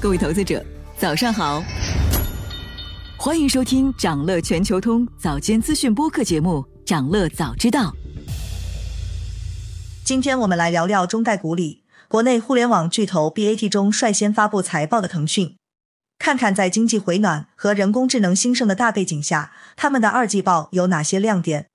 [0.00, 0.64] 各位投资者，
[0.98, 1.62] 早上好！
[3.16, 7.90] 欢迎收听长乐全球通早间资讯播客节目《长乐早知道》。
[10.04, 15.56] 今天我们来聊聊中概股里，国内互联网巨头 BAT 中率先发布财报的腾讯，
[16.18, 21.66] 看看在经济回暖和人工智能兴盛的大背景下，他们的二季报有哪些亮点。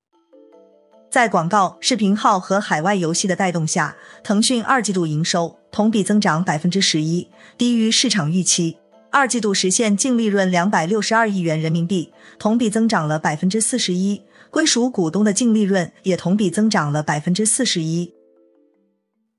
[1.09, 8.77] 在广告、视频号和海外游戏的带动下，腾讯二季度营收同比增长百分之十一，低于市场预期。
[9.09, 14.21] 二季度实现净利润两百六十二亿元人民币，同比增长了百分之四十一，
[14.51, 18.13] 归属股东的净利润也同比增长了百分之四十一。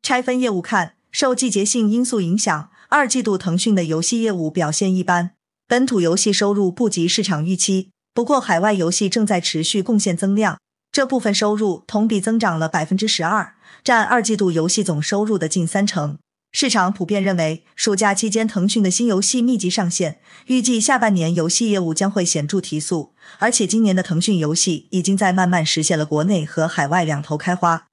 [0.03, 5.33] 拆分业务看，受季节性因素影响，二季度腾讯的游戏业务表现一般，
[5.67, 7.91] 本土游戏收入不及市场预期。
[8.15, 10.59] 不过，海外游戏正在持续贡献增量。
[10.91, 13.55] 这部分收入同比增长了百分之十二，
[13.85, 16.19] 占二季度游戏总收入的近三成。
[16.51, 23.13] 市场普遍认为，暑假期间腾讯的新游戏密集上线，预计下半年游戏业务将会显著提速。
[23.39, 27.89] 而且今年的腾讯游戏已经在慢慢实现了国内和海外两头开花。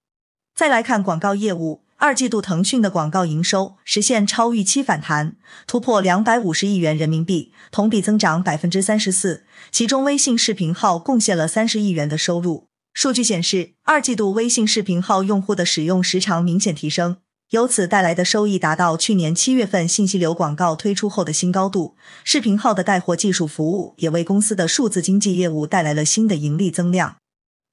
[0.55, 5.35] 再来看广告业务，二季度腾讯的广告营收实现超预期反弹，
[5.67, 12.67] 突破两百五十亿元人民币，同比增长百分之三十四，其中微信视频号贡献了三十亿元的收入。
[12.95, 17.17] 数据显示，二季度微信视频号用户的使用时长明显提升，
[17.49, 21.97] 由此带来的收益达到去年七月份信息流广告推出后的新高度。
[22.23, 27.17] 视频号的带货技术服务也为公司的数字经济业务带来了新的盈利增量。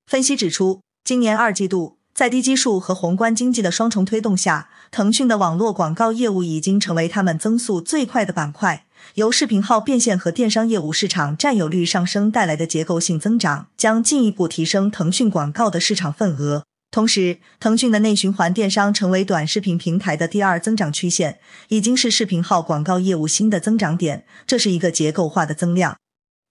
[0.09, 8.87] 分析指出，今年二季度在低基数和宏观经济的双重推动下，腾讯的网络广告业务已经成为他们增速最快的板块。
[9.15, 16.65] 由视频号变现和电商业务市场占有率上升带来的结构性增长，将进一步提升腾讯广告的市场份额。
[16.91, 24.27] 同时，腾讯的内循环电商成为短视频平台的第二增长曲线，已经是视频号广告业务新的增长点。
[24.47, 25.97] 这是一个结构化的增量。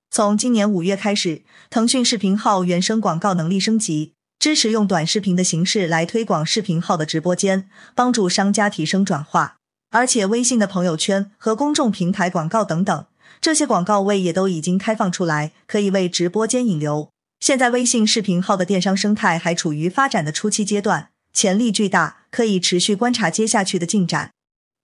[0.10, 9.58] 从今年五月开始，腾讯视频号原生广告能力升级，支持用短视频的形式来推广视频号的直播间，帮助商家提升转化。
[9.92, 13.06] 而且，微信的朋友圈和公众平台广告等等，
[13.42, 17.10] 这些广告位也都已经开放出来，可以为直播间引流。
[17.42, 24.32] 现在，微信视频号的电商生态还处于发展的初期阶段，潜力巨大，可以持续观察接下去的进展。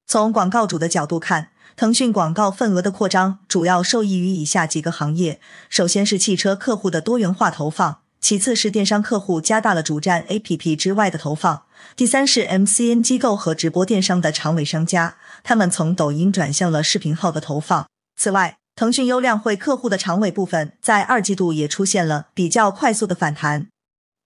[0.06, 5.40] 从广告主的角度看，腾讯广告份额的扩张主要受益于以下几个行业：
[5.70, 8.00] 首先是汽车客户的多元化投放。
[8.20, 11.64] 其次是电商客户加大了主站 APP 之外的投放，
[11.96, 17.88] 第三是 MCN 机构和直播电商的长尾商家，他们从抖音转向了视频号的投放。
[18.16, 23.68] 此外，腾讯优量会客户的长尾部分在二季度也出现了比较快速的反弹。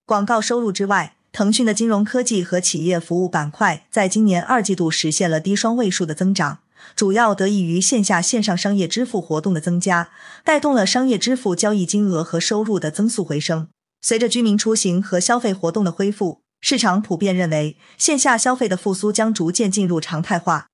[0.04, 6.58] 广告收入之外，腾讯的金融科技和企业服务板块在今年二季度实现了低双位数的增长，
[6.94, 10.10] 主要得益于线下线上商业支付活动的增加，
[10.44, 13.68] 带动了商业支付交易金额和收入的增速回升。
[14.02, 20.68] 随着居民出行和消费活动的恢复，市场普遍认为线下消费的复苏将逐渐进入常态化。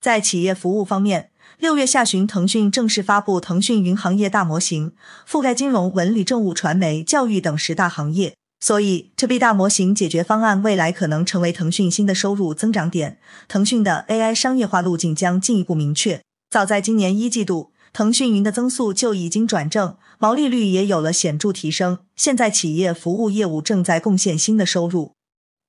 [0.00, 4.92] 在企业服务方面，六月下旬，腾讯正式发布腾讯云行业大模型，
[5.28, 8.34] 覆盖金融、文旅、政务、传媒、教育等十大行业。
[8.60, 13.18] 所以，这批大模型解决方案未来可能成为腾讯新的收入增长点。
[13.46, 16.22] 腾讯的 AI 商业化路径将进一步明确。
[16.50, 17.72] 早在今年一季度。
[17.92, 22.00] 腾讯云的增速就已经转正，毛利率也有了显著提升。
[22.14, 25.14] 现在企业服务业务正在贡献新的收入，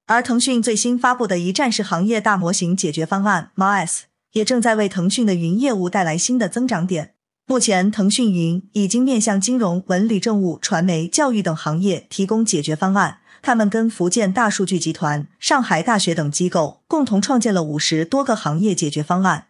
[0.08, 7.16] 而腾讯最新发布的一站式行业大模型解决方案 MaaS 也正在为腾讯的云业务带来新的增长点。
[7.46, 13.20] 目前，腾讯云已经面向金融、文旅、政务、传媒、教育等行业提供解决方案。
[13.42, 19.48] 他们跟福建大数据集团、上海大学等机构共同创建了五十多个行业解决方案。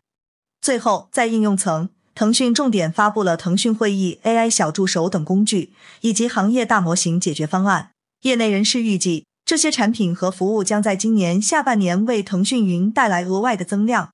[0.59, 1.89] 最后，在应用层。
[2.15, 7.91] 腾讯重点发布了腾讯会议、AI 小助手等工具，以及行业大模型解决方案。
[8.23, 14.11] 业内人士预计，这些产品和服务将在今年下半年为腾讯云带来额外的增量。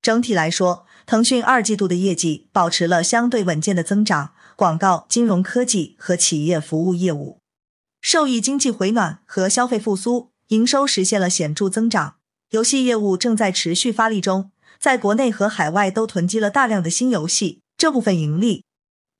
[0.00, 7.40] 整体来说，腾讯二季度的业绩保持了相对稳健的增长，广告、金融科技和企业服务业务
[8.00, 12.14] 受益经济回暖和消费复苏，营收实现了显著增长。
[12.50, 14.52] 游戏业务正在持续发力中。
[14.78, 18.64] 在国内和海外都囤积了大量的新游戏，这部分盈利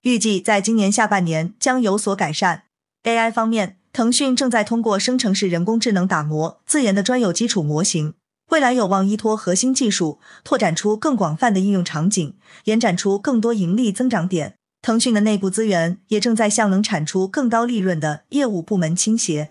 [0.02, 2.62] 预计在今年下半年将有所改善。
[3.02, 8.14] AI 方面，腾讯正在通过生成式人工智能打磨自研的专有基础模型，
[8.50, 12.36] 未来有望依托核心技术，拓展出更广泛的应用场景，
[12.66, 14.54] 延展出更多盈利增长点。
[14.82, 19.50] 腾讯的内部资源也正在向能产出更高利润的业务部门倾斜。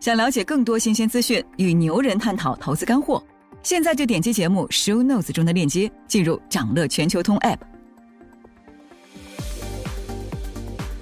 [0.00, 3.22] 想了解更多新鲜资讯，与牛人探讨投资干货。
[3.62, 7.58] 现在就点击节目 show notes 中的链接，进入掌乐全球通 app。